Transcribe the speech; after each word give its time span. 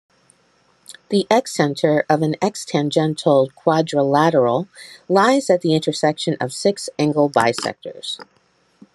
The 1.09 1.27
excenter 1.29 2.05
of 2.09 2.23
an 2.23 2.35
ex-tangential 2.41 3.51
quadrilateral 3.55 4.67
lies 5.07 5.47
at 5.51 5.61
the 5.61 5.75
intersection 5.75 6.37
of 6.41 6.53
six 6.53 6.89
angle 6.97 7.29
bisectors. 7.29 8.19